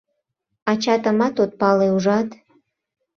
[0.71, 2.29] Ачатымат от пале, ужат?